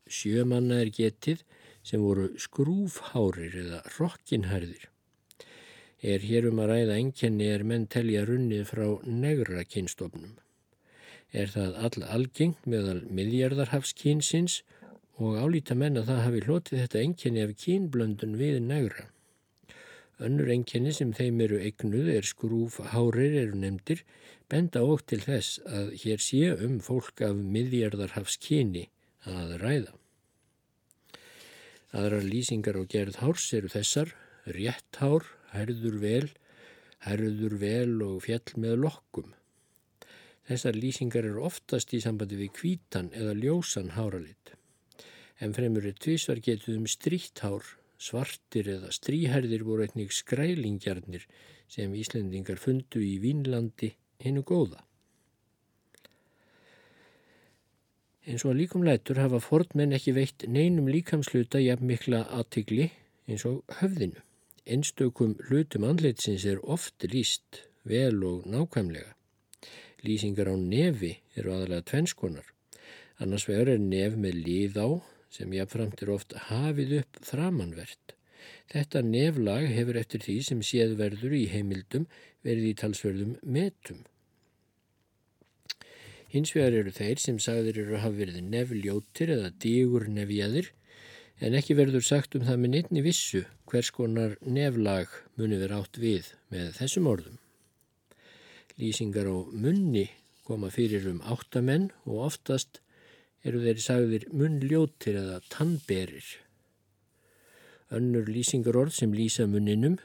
[0.07, 1.43] Sjömanna er getið
[1.87, 4.89] sem voru skrúfhárir eða rokkinhærðir.
[6.03, 10.35] Er hér um að ræða enkenni er menn telja runnið frá negra kynstofnum.
[11.33, 14.61] Er það all algengt meðal miðjarðarhafskýnsins
[15.17, 19.07] og álíta menn að það hafi hlotið þetta enkenni af kynblöndun við negra.
[20.27, 24.03] Önnur enginni sem þeim eru eignuð er skrúf hárir eru nefndir,
[24.49, 28.89] benda óg til þess að hér sé um fólk af miðjarðarhafs kyni
[29.29, 29.93] að ræða.
[31.95, 34.13] Aðrar lýsingar og gerð hárs eru þessar,
[34.57, 36.29] rétt hár, herður vel,
[37.07, 39.33] herður vel og fjall með lokkum.
[40.47, 44.55] Þessar lýsingar eru oftast í sambandi við kvítan eða ljósan háralit.
[45.39, 51.25] En fremur er tvísvar getuð um strítt hár Svartir eða stríherðir voru einnig skrælingjarnir
[51.73, 54.83] sem Íslendingar fundu í Vínlandi hinnu góða.
[58.27, 62.89] Eins og að líkum lætur hafa fornmenn ekki veitt neinum líkamsluta jafn mikla aðtigli
[63.31, 64.19] eins og höfðinu.
[64.67, 69.13] Einstökum hlutum andleitsins er oft líst, vel og nákvæmlega.
[70.03, 72.49] Lýsingar á nefi eru aðalega tvennskonar.
[73.23, 74.89] Annars vegar er nef með líð á
[75.31, 78.17] sem jáfnframt er oft hafið upp þramanvert.
[78.75, 82.11] Þetta neflag hefur eftir því sem séðverður í heimildum
[82.43, 84.03] verið í talsverðum metum.
[86.33, 90.73] Hins vegar eru þeir sem sagðir eru að hafa verið nefljóttir eða dígur nefjaðir
[91.47, 96.01] en ekki verður sagt um það með neittni vissu hvers konar neflag muni verið átt
[96.01, 97.37] við með þessum orðum.
[98.81, 100.09] Lýsingar á munni
[100.49, 102.81] koma fyrir um áttamenn og oftast
[103.47, 106.27] eru þeir sagðir munnljótir eða tannberir.
[107.95, 110.01] Önnur lýsingarorð sem lýsa munninum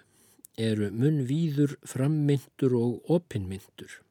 [0.62, 4.02] eru munnvíður, frammyndur og opinmyndur.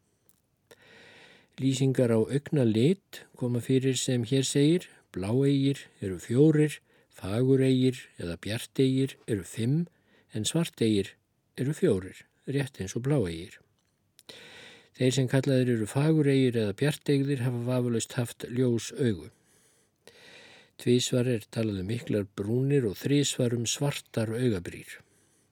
[1.59, 6.79] Lýsingar á augna lit koma fyrir sem hér segir, bláegir eru fjórir,
[7.11, 9.89] faguregir eða bjartegir eru fimm
[10.33, 11.17] en svartegir
[11.59, 13.59] eru fjórir, rétt eins og bláegir.
[14.97, 19.31] Þeir sem kallaðir eru faguregir eða bjartegðir hafa vafalaust haft ljós augu.
[20.81, 25.01] Tvísvar er talað um miklar brúnir og þrísvar um svartar augabrýr.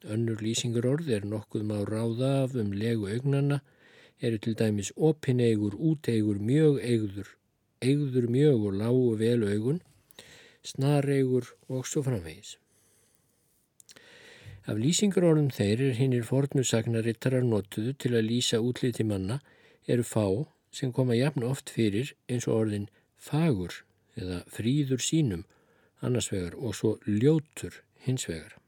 [0.08, 3.60] Önnur lýsingur orð er nokkuð má ráða af um legu augnana,
[4.20, 7.28] eru til dæmis opineigur, úteigur, mjög eigður,
[7.82, 9.82] eigður mjög og lágu vel augun,
[10.64, 12.56] snareigur og svo framvegis.
[14.68, 19.38] Af lýsingarorðum þeir er hinnir fornusagnarittarar notuðu til að lýsa útliti manna
[19.88, 20.26] eru fá
[20.70, 23.80] sem koma jafn oft fyrir eins og orðin fagur
[24.18, 25.46] eða fríður sínum
[26.04, 28.58] annars vegar og svo ljótur hins vegar.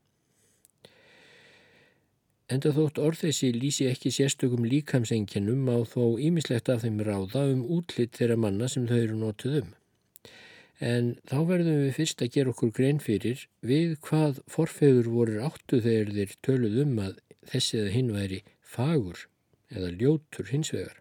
[2.51, 8.17] Enda þótt orðessi lýsi ekki sérstökum líkamsengjannum á þó ímislegt af þeim ráða um útlitt
[8.19, 9.69] þeirra manna sem þau eru notuð um.
[10.81, 15.79] En þá verðum við fyrst að gera okkur grein fyrir við hvað forfeður voru áttu
[15.85, 17.21] þegar þeir töluð um að
[17.53, 18.41] þessi eða hinn væri
[18.75, 19.23] fagur
[19.71, 20.99] eða ljótur hins vegar.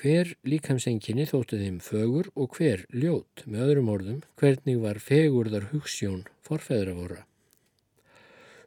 [0.00, 6.24] Hver líkamsenginni þóttu þeim fögur og hver ljót, með öðrum orðum, hvernig var fegurðar hugssjón
[6.44, 7.20] forfeðra voru.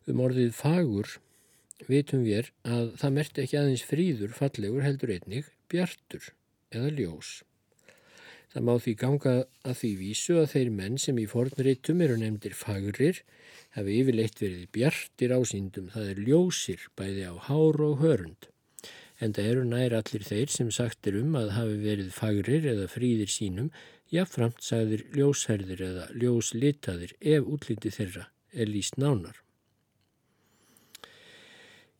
[0.08, 1.18] Um orðið fagur
[1.92, 6.32] vitum við að það merti ekki aðeins fríður fallegur heldur einnig bjartur
[6.72, 7.32] eða ljós.
[8.54, 9.34] Það má því ganga
[9.68, 13.20] að því vísu að þeir menn sem í fornritum eru nefndir fagrir
[13.76, 18.48] hafi yfirleitt verið bjartir ásýndum, það er ljósir bæði á hár og hörund.
[19.20, 22.88] En það eru nær allir þeir sem sagt er um að hafi verið fagrir eða
[22.90, 23.74] fríðir sínum,
[24.14, 29.44] jáfnframt sagðir ljósherðir eða ljóslitaðir ef útliti þeirra er líst nánar.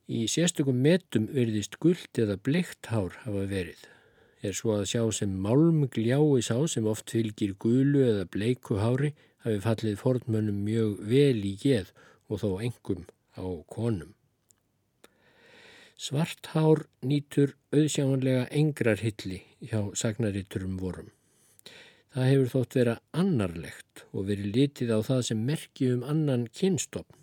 [0.08, 3.80] Í sérstökum metum verðist gullt eða bleikt hár hafa verið.
[4.40, 9.10] Er svo að sjá sem málm gljái sá sem oft fylgir gulu eða bleiku hári
[9.44, 11.92] hafi fallið fornmönnum mjög vel í geð
[12.28, 13.04] og þó engum
[13.36, 14.14] á konum.
[15.98, 21.12] Svart hár nýtur auðsjámanlega engrar hilli hjá sagnaritturum vorum.
[22.14, 27.17] Það hefur þótt vera annarlegt og verið litið á það sem merki um annan kynstofn.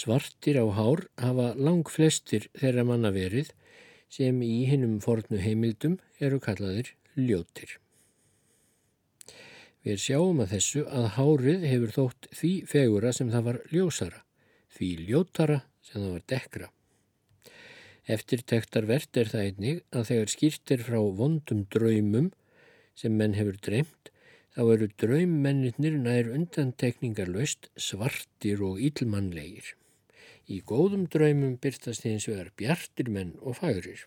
[0.00, 3.50] Svartir á hár hafa lang flestir þeirra manna verið
[4.08, 7.74] sem í hinnum fornu heimildum eru kallaðir ljótir.
[9.84, 14.22] Við sjáum að þessu að hárið hefur þótt því fegura sem það var ljósara,
[14.76, 16.70] því ljótara sem það var dekra.
[18.16, 22.30] Eftir tektarvert er það einnig að þegar skýrt er frá vondum draumum
[22.96, 24.12] sem menn hefur dreymt,
[24.56, 29.74] þá eru draummennir nær undantekningarlaust svartir og ílmannlegir.
[30.50, 34.00] Í góðum draumum byrtast hins vegar bjartir menn og fagrir.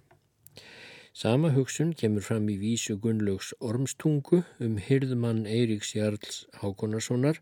[1.15, 7.39] Sama hugsun kemur fram í vísu Gunnlaugs Ormstungu um hyrðumann Eiríks Jarls Hákonarssonar.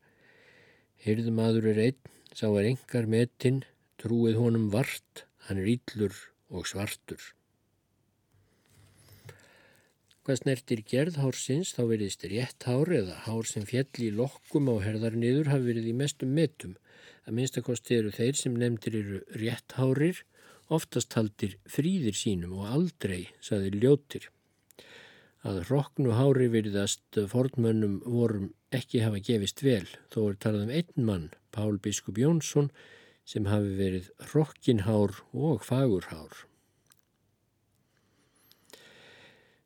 [1.02, 3.64] Hyrðumadur er einn, sá er engar metinn,
[3.98, 6.14] trúið honum vart, hann er íllur
[6.54, 7.32] og svartur.
[10.22, 14.78] Hvað snertir gerð hársins þá veriðist rétt hár eða hár sem fjall í lokkum á
[14.86, 16.78] herðarniður hafi verið í mestum metum
[17.32, 20.20] að minnstakosti eru þeir sem nefndir eru rétthárir,
[20.72, 24.28] oftast haldir fríðir sínum og aldrei, saði ljótir.
[25.48, 31.08] Að roknu hári virðast fornmönnum vorum ekki hafa gefist vel, þó er talað um einn
[31.08, 32.70] mann, Pál Biskup Jónsson,
[33.26, 36.46] sem hafi verið rokkinhár og fagurhár.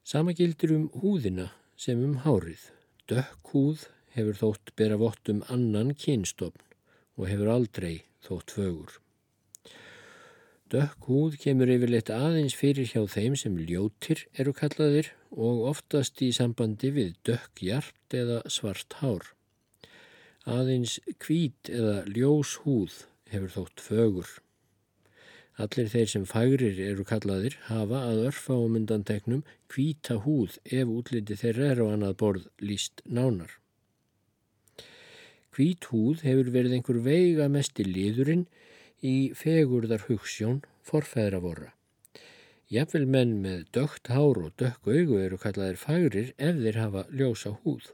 [0.06, 2.70] Sama gildir um húðina sem um hárið.
[3.10, 6.65] Dökk húð hefur þótt bera vott um annan kynstofn
[7.16, 8.94] og hefur aldrei þótt fögur.
[10.74, 16.32] Dökk húð kemur yfirleitt aðeins fyrir hjá þeim sem ljótir eru kallaðir og oftast í
[16.34, 19.28] sambandi við dökk hjart eða svart hár.
[20.46, 24.32] Aðeins hvít eða ljós húð hefur þótt fögur.
[25.62, 31.38] Allir þeir sem fagrir eru kallaðir hafa að örfa á myndanteknum hvíta húð ef útliti
[31.40, 33.54] þeirra er á annað borð líst nánar.
[35.56, 38.42] Hvít húð hefur verið einhver veiga mest í liðurinn
[39.00, 41.70] í fegurðar hugssjón forfæðra vorra.
[42.68, 47.54] Jafnvel menn með dögt hár og dökk augu eru kallaðir fagrir ef þeir hafa ljósa
[47.62, 47.88] húð.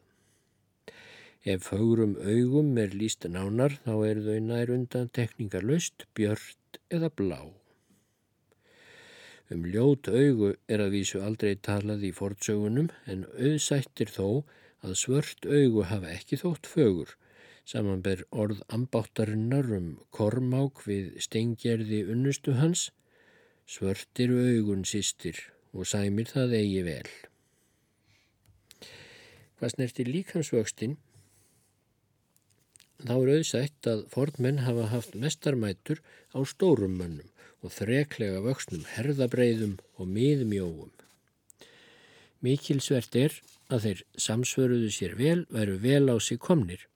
[1.46, 7.40] Ef fagrum augum er líst nánar þá eru þau nær undan tekningarlaust, björnt eða blá.
[9.54, 14.48] Um ljót augu er að vísu aldrei talað í fortsögunum en auðsættir þó
[14.82, 17.18] að svört augu hafa ekki þótt fögur
[17.72, 22.90] samanber orð ambáttarinnar um kormák við stengjerði unnustu hans,
[23.64, 25.40] svörtir augun sýstir
[25.72, 27.12] og sæmir það eigi vel.
[29.56, 30.98] Hvað snertir líkansvöxtin?
[33.02, 36.04] Þá er auðsætt að fornmenn hafa haft mestarmætur
[36.36, 37.30] á stórum mönnum
[37.62, 40.92] og þreklega vöxnum herðabreiðum og miðmjóum.
[42.42, 43.38] Mikilsvert er
[43.72, 46.90] að þeir samsvöruðu sér vel, væru vel á sig komnir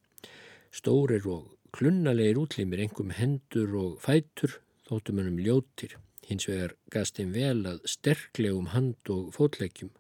[0.76, 4.58] Stórir og klunnalegir útlimir, engum hendur og fætur,
[4.90, 5.94] þóttum hennum ljótir.
[6.28, 9.94] Hins vegar gast þeim vel að sterklegum hand og fótleggjum.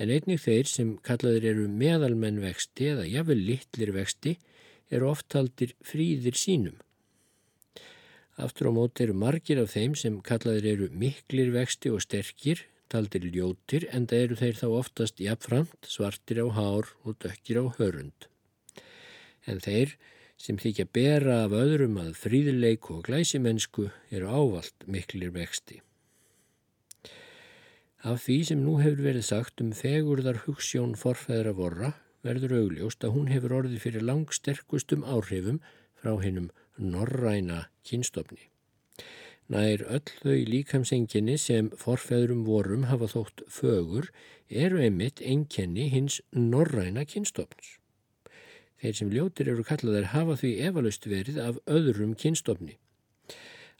[0.00, 4.32] En einnig þeir sem kallaðir eru meðalmenn vexti eða jafnvel litlir vexti
[4.90, 6.80] eru oftaldir fríðir sínum.
[8.40, 13.28] Aftur á móti eru margir af þeim sem kallaðir eru miklir vexti og sterkir, taldir
[13.28, 18.29] ljótir en það eru þeir þá oftast jafnframt, svartir á hár og dökkir á hörund
[19.46, 19.96] en þeir
[20.40, 25.80] sem þykja bera af öðrum að fríðileik og glæsimensku eru ávalt miklir vexti.
[28.00, 31.90] Af því sem nú hefur verið sagt um fegurðar hugssjón forfæðra vorra
[32.24, 35.60] verður augljóst að hún hefur orðið fyrir langsterkustum áhrifum
[36.00, 36.48] frá hennum
[36.80, 38.48] norræna kynstofni.
[39.50, 44.08] Nær öll þau líkamsenginni sem forfæðrum vorum hafa þótt fögur
[44.48, 47.79] eru einmitt einkenni hins norræna kynstofns.
[48.80, 52.78] Þeir sem ljótir eru kallaðir hafa því efalust verið af öðrum kynstofni.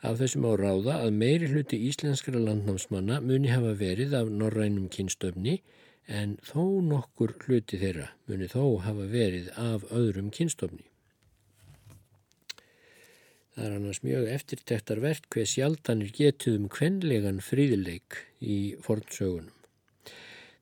[0.01, 5.59] Af þessum á ráða að meiri hluti íslenskara landnámsmanna muni hafa verið af norrænum kynstöfni
[6.09, 10.86] en þó nokkur hluti þeirra muni þó hafa verið af öðrum kynstöfni.
[13.53, 19.53] Það er annars mjög eftirtektar verðt hver sjaldanir getuð um kvenlegan fríðileik í fornsögunum.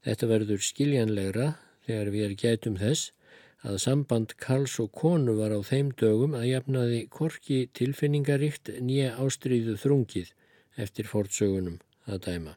[0.03, 1.53] Þetta verður skiljanlegra
[1.87, 3.13] þegar við erum gætum þess
[3.67, 9.75] að samband Karls og konu var á þeim dögum að jafnaði korki tilfinningaríkt nýja ástriðu
[9.83, 10.33] þrungið
[10.79, 12.55] eftir fortsögunum að dæma.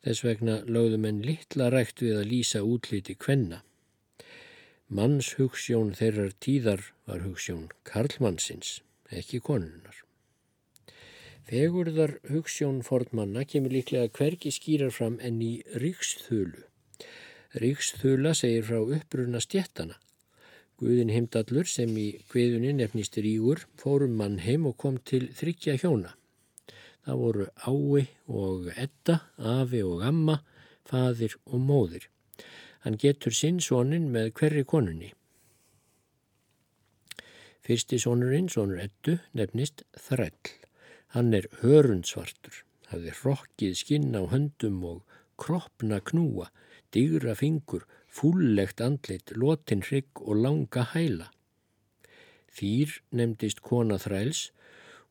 [0.00, 3.60] Þess vegna lögðum en litla rægt við að lýsa útliti kvenna.
[4.88, 8.80] Manns hugssjón þeirrar tíðar var hugssjón Karlmannsins,
[9.12, 9.94] ekki konunar.
[11.46, 15.52] Fegurðar hugssjón fornmanna kemur líklega hverki skýrar fram enn í
[15.82, 16.69] ríksþölu.
[17.58, 19.96] Ríksþula segir frá uppruna stjettana.
[20.78, 26.14] Guðin heimdallur sem í kviðunni nefnist Rígur fórum mann heim og kom til þryggja hjóna.
[27.04, 30.38] Það voru Ái og Edda, Afi og Amma,
[30.86, 32.06] Fadir og Móðir.
[32.86, 35.10] Hann getur sinn sónin með hverri konunni.
[37.66, 40.54] Fyrsti sónurinn, sónur Eddu, nefnist Þræll.
[41.12, 46.50] Hann er hörundsvartur, hafði rokkið skinn á höndum og kroppna knúa
[46.92, 51.28] digra fingur, fúllegt andlit, lotin hrygg og langa hæla.
[52.50, 54.50] Þýr nefndist kona þræls,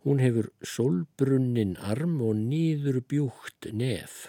[0.03, 4.27] hún hefur solbrunnin arm og nýður bjúkt nef.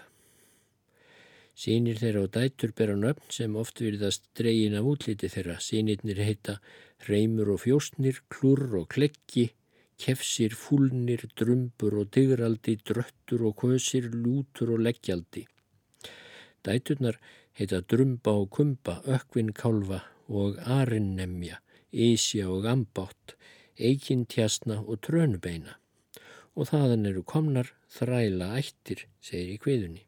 [1.61, 5.59] Sýnir þeirra og dætur bera nöfn sem oft virðast dregin af útliti þeirra.
[5.61, 6.57] Sýnirnir heita
[7.09, 9.51] reymur og fjóstnir, klurr og klekki,
[10.01, 15.44] kefsir, fúlnir, drumbur og digraldi, dröttur og kösir, lútur og leggjaldi.
[16.66, 17.16] Dæturnar
[17.56, 21.61] heita Drumba og Kumba, Ökvin Kálfa og Arinnemja,
[21.92, 23.34] Ísja og Ambátt,
[23.78, 25.76] Eikintjasna og Trönubeina.
[26.56, 30.04] Og þaðan eru komnar þræla ættir, segir í kviðunni.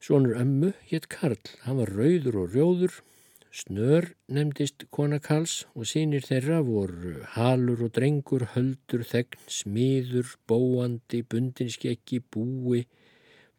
[0.00, 3.00] Svonur ömmu hétt Karl, hann var rauður og rjóður,
[3.50, 11.22] snör nefndist kona Karls og sínir þeirra voru halur og drengur, höldur, þegn, smiður, bóandi,
[11.26, 12.84] bundinskeggi, búi,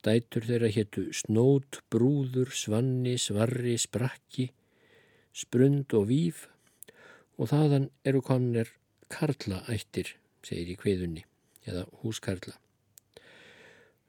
[0.06, 4.52] Dætur þeirra héttu Snót, Brúður, Svanni, Svarri, Sprakki,
[5.34, 6.46] Sprund og Víf
[7.38, 8.72] og þaðan eru komnir
[9.14, 11.24] Karlaættir, segir í kveðunni,
[11.68, 12.56] eða húskarla.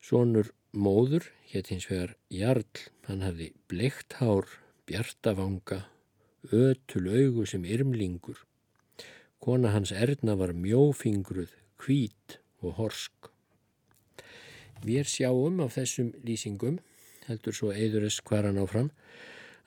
[0.02, 2.66] Sónur móður hétt hins vegar Jarl,
[3.08, 4.48] hann hafði bleikt hár,
[4.88, 5.84] bjartavanga,
[6.52, 8.40] ötul augu sem yrmlingur.
[9.38, 13.30] Kona hans Erna var mjófingruð, hvít og horsk.
[14.84, 16.78] Við sjáum af þessum lýsingum,
[17.26, 18.90] heldur svo eðurist hvaran áfram,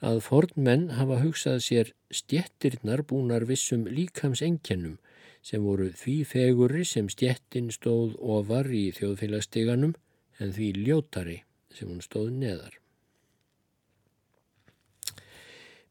[0.02, 4.98] að fornmenn hafa hugsað sér stjettirnar búnar vissum líkams enkennum
[5.46, 9.96] sem voru því fegurri sem stjettin stóð ofar í þjóðfélagssteganum
[10.42, 11.42] en því ljótari
[11.74, 12.78] sem hún stóð neðar.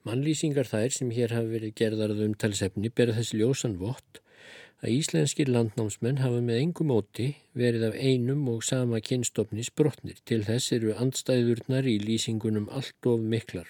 [0.06, 4.22] Mannlýsingar þær sem hér hafi verið gerðarð um talsefni berða þessi ljósan vott
[4.80, 7.26] að íslenskir landnámsmenn hafa með engum móti
[7.56, 10.20] verið af einum og sama kynstofnis brotnir.
[10.24, 13.68] Til þess eru andstæðurnar í lýsingunum allt of miklar.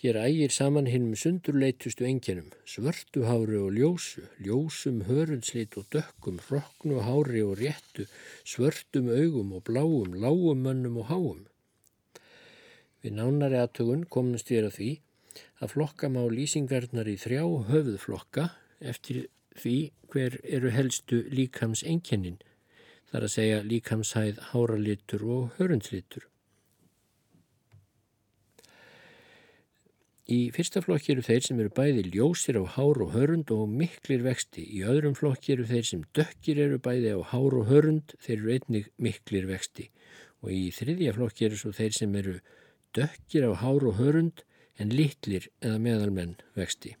[0.00, 7.02] Hér ægir saman hinnum sundurleitustu enginum, svörtu hári og ljósu, ljósum hörundslit og dökkum, roknu
[7.04, 8.06] hári og réttu,
[8.48, 11.42] svörtum augum og bláum, lágum mönnum og háum.
[13.04, 14.90] Við nánari aðtögun komumst við að því
[15.60, 18.46] að flokka má lýsingarnar í þrjá höfuðflokka
[18.80, 19.26] eftir
[19.58, 19.76] því
[20.10, 22.40] hver eru helstu líkams enkennin,
[23.10, 26.26] þar að segja líkamshæð háralitur og hörundslitur.
[30.30, 34.22] Í fyrsta flokki eru þeir sem eru bæði ljósir á hár og hörund og miklir
[34.22, 34.62] vexti.
[34.62, 38.52] Í öðrum flokki eru þeir sem dökkir eru bæði á hár og hörund, þeir eru
[38.54, 39.88] einnig miklir vexti.
[40.46, 42.36] Og í þriðja flokki eru svo þeir sem eru
[42.94, 44.44] dökkir á hár og hörund
[44.78, 46.94] en litlir eða meðalmenn vexti.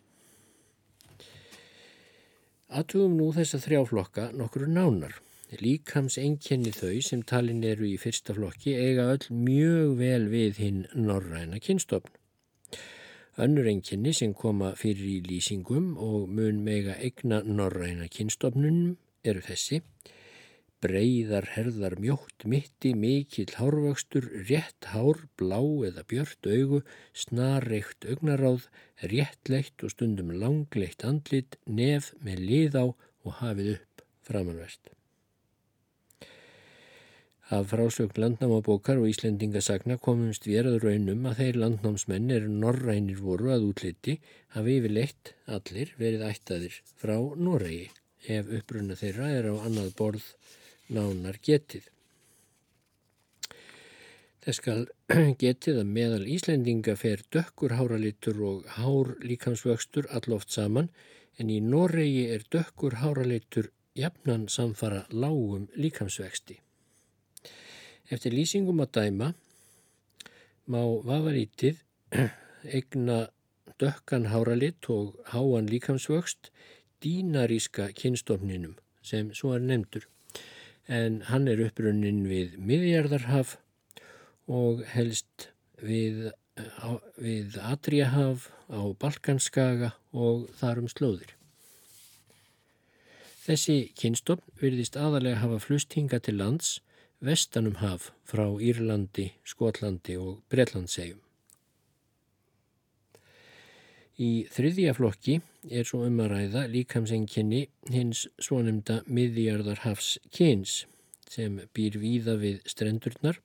[2.70, 5.16] Aðtugum nú þessa þrjáflokka nokkru nánar.
[5.58, 10.84] Líkams einkenni þau sem talin eru í fyrsta flokki eiga öll mjög vel við hinn
[10.94, 12.12] norræna kynstofn.
[13.42, 18.94] Önnur einkenni sem koma fyrir í lýsingum og mun mega egna norræna kynstofnunum
[19.26, 19.80] eru þessi
[20.80, 26.80] breyðar herðar mjótt mitti, mikill hárvöxtur, rétt hár, blá eða björt augu,
[27.12, 28.70] snarreikt augnaráð,
[29.12, 34.90] réttleitt og stundum langleitt andlit, nef með lið á og hafið upp framanverst.
[37.50, 43.50] Af frásögn landnámabókar og Íslendingasagna komumst við að raunum að þeir landnámsmenn eru norrænir voru
[43.50, 44.14] að útliti
[44.54, 47.88] hafi yfirleitt allir verið ættaðir frá Noregi
[48.36, 50.28] ef uppruna þeirra er á annað borð
[50.90, 51.88] nánar getið.
[54.40, 54.86] Þess skal
[55.42, 60.88] getið að meðal Íslendinga fer dökkur háralitur og hár líkamsvöxtur alloft saman
[61.38, 66.56] en í Noregi er dökkur háralitur jafnan samfara lágum líkamsvexti.
[68.10, 69.28] Eftir lýsingum að dæma
[70.72, 71.82] má vafarítið
[72.76, 73.26] eigna
[73.80, 76.50] dökkan háralit og háan líkamsvöxt
[77.04, 80.08] dínaríska kynstofninum sem svo er nefndur
[80.90, 83.54] en hann er upprunnin við miðjarðarhaf
[84.50, 86.30] og helst við,
[87.14, 91.36] við Adriahaf á Balkanskaga og þarum slóðir.
[93.40, 96.80] Þessi kynstofn virðist aðalega hafa flusthinga til lands
[97.20, 101.20] vestanum haf frá Írlandi, Skotlandi og Breitlandsegjum.
[104.20, 105.38] Í þriðja flokki
[105.68, 110.84] er svo um að ræða líkamsenginni hins svonemda miðjarðarhafs kyns
[111.30, 113.40] sem býr víða við strendurnar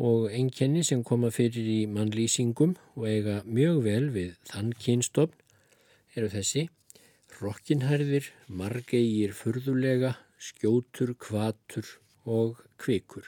[0.00, 5.36] og enginni sem koma fyrir í mannlýsingum og eiga mjög vel við þann kynstofn
[6.16, 6.68] eru þessi
[7.40, 11.88] rokkinhærðir, margeigir furðulega, skjótur, kvatur
[12.28, 13.24] og kvikur.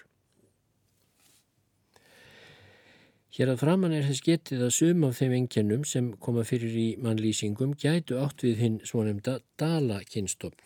[3.34, 6.86] Hér að framann er þess getið að sum af þeim engjannum sem koma fyrir í
[7.02, 10.60] mannlýsingum gætu átt við hinn svonemda dalakinnstofn.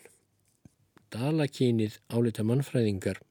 [1.09, 3.23] Dalakynið álita mannfræðingar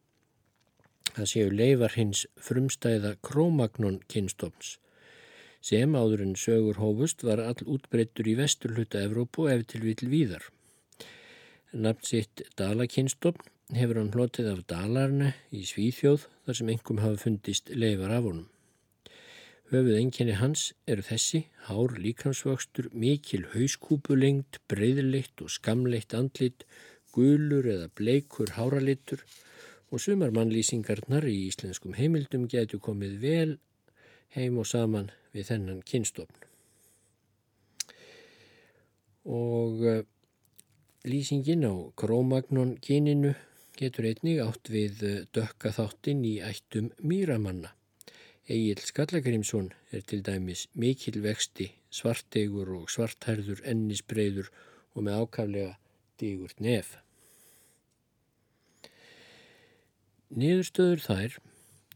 [1.12, 4.74] það séu leifar hins frumstæða krómagnon kinnstofns
[5.68, 10.42] sem áður en sögur hófust var all útbreyttur í vesturluta Evrópu ef til vill víðar.
[11.72, 17.74] Nafn sitt dalakinnstofn hefur hann hlotið af dalarne í Svíþjóð þar sem engum hafa fundist
[17.74, 18.46] leifar af honum.
[19.68, 26.64] Höfuð enginni hans eru þessi, hár líkansvöxtur, mikil hauskúpulengt, breyðleitt og skamleitt andlit,
[27.12, 29.26] gulur eða bleikur háralittur
[29.92, 33.54] og sumar mannlýsingarnar í íslenskum heimildum getur komið vel
[34.38, 36.44] heim og saman við þennan kynstofn.
[39.28, 40.02] Og uh,
[41.04, 43.34] lýsingin á krómagnon kyninu
[43.76, 47.74] getur einnig átt við uh, dökka þáttinn í ættum mýramanna.
[48.48, 54.48] Egil Skallagrimsson er til dæmis mikil vexti, svartegur og svarthærður ennisbreyður
[54.94, 55.74] og með ákaflega
[56.20, 56.94] digurt nef.
[60.32, 61.36] Niðurstöður þær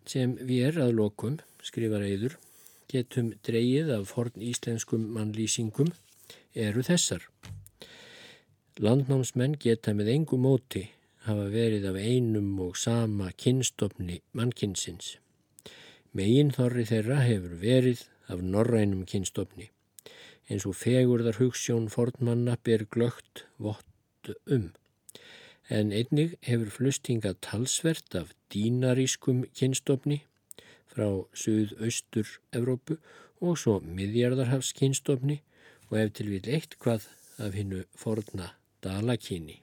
[0.04, 2.36] sem við er að lokum, skrifar Eidur,
[2.92, 5.94] getum dreyið af forn íslenskum mannlýsingum
[6.52, 7.24] eru þessar.
[8.76, 10.84] Landnámsmenn geta með engu móti
[11.24, 15.16] hafa verið af einum og sama kynstofni mannkynsins.
[16.12, 19.70] Megin þorri þeirra hefur verið af norrænum kynstofni,
[20.52, 24.66] eins og fegurðar hugssjón fornmanna ber glögt vott um.
[25.72, 30.18] En einnig hefur flustinga talsvert af dínarískum kynstofni
[30.92, 32.98] frá suð-austur Evrópu
[33.40, 35.38] og svo miðjarðarhafs kynstofni
[35.88, 37.08] og ef til vil eitt hvað
[37.40, 38.50] af hinnu forna
[38.84, 39.62] dalakyni.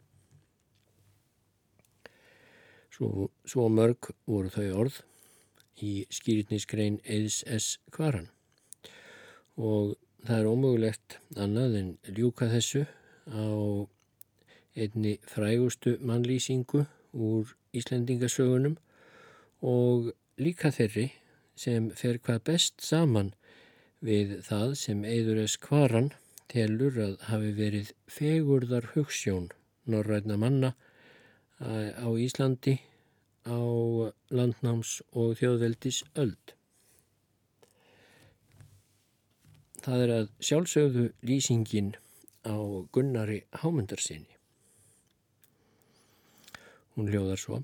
[2.89, 5.00] Svo, svo mörg voru þau orð
[5.86, 7.78] í skýritnisgrein Eðs S.
[7.94, 8.30] Kvaran
[9.60, 12.86] og það er ómögulegt annað en ljúka þessu
[13.30, 13.48] á
[14.80, 18.78] einni frægustu mannlýsingu úr Íslendingasögunum
[19.62, 21.10] og líka þeirri
[21.60, 23.34] sem fer hvað best saman
[24.06, 25.58] við það sem Eður S.
[25.60, 26.14] Kvaran
[26.50, 29.50] telur að hafi verið fegurðar hugssjón
[29.90, 30.74] norrætna manna
[31.60, 32.80] á Íslandi
[33.46, 33.60] á
[34.34, 36.56] landnáms og þjóðveldis öld.
[39.80, 41.94] Það er að sjálfsögðu lýsingin
[42.44, 42.58] á
[42.92, 44.36] Gunnari Hámundarsinni.
[46.96, 47.62] Hún hljóðar svo.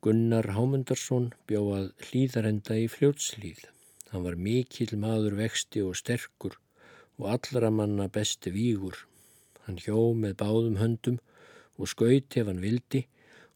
[0.00, 3.64] Gunnar Hámundarsson bjóðað hlýðarenda í fljótslýð.
[4.12, 6.54] Hann var mikil maður vexti og sterkur
[7.18, 8.96] og allra manna besti vígur.
[9.66, 11.18] Hann hjó með báðum höndum
[11.76, 13.02] og skaut ef hann vildi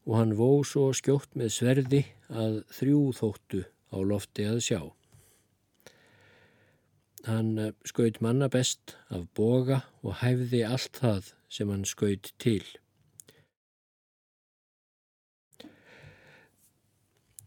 [0.05, 4.81] og hann vó svo skjótt með sverði að þrjú þóttu á lofti að sjá.
[7.25, 12.63] Hann eh, skaut manna best af boga og hæfði allt það sem hann skaut til.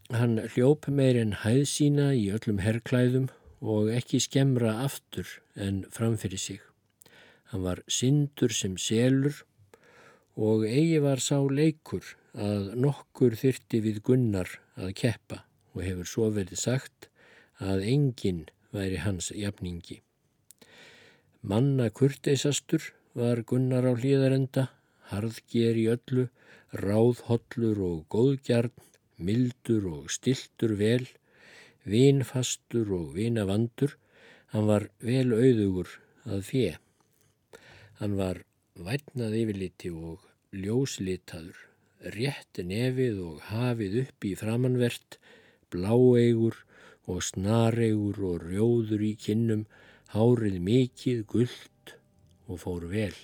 [0.08, 3.28] Hann hljóp meir en hæð sína í öllum herrklæðum
[3.60, 6.62] og ekki skemra aftur en framfyrir sig.
[7.52, 9.44] Hann var syndur sem selur
[10.38, 12.06] og eigi var sá leikur
[12.38, 15.42] að nokkur þyrti við Gunnar að keppa
[15.74, 17.08] og hefur svo verið sagt
[17.58, 19.98] að enginn væri hans jafningi.
[21.42, 24.68] Manna kurteisastur var Gunnar á hlýðarenda,
[25.10, 26.28] harðger í öllu,
[26.70, 28.74] ráðhollur og góðgjarn,
[29.18, 31.06] mildur og stiltur vel,
[31.82, 33.96] vinfastur og vinavandur,
[34.54, 36.70] hann var vel auðugur að fjö.
[37.98, 38.44] Hann var
[38.78, 41.58] vætnað yfirliti og ljóslitaður,
[42.14, 45.18] rétt nefið og hafið upp í framanvert,
[45.68, 46.56] bláeigur
[47.08, 49.66] og snareigur og rjóður í kinnum,
[50.14, 51.96] hárið mikið gullt
[52.48, 53.16] og fór vel.